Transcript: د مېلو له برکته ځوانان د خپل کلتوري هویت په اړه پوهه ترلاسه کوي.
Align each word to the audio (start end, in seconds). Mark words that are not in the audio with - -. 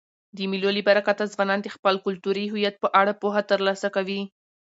د 0.35 0.37
مېلو 0.51 0.69
له 0.77 0.81
برکته 0.87 1.23
ځوانان 1.33 1.59
د 1.61 1.67
خپل 1.75 1.95
کلتوري 2.05 2.45
هویت 2.47 2.75
په 2.79 2.87
اړه 3.01 3.13
پوهه 3.21 3.41
ترلاسه 3.51 3.87
کوي. 3.95 4.21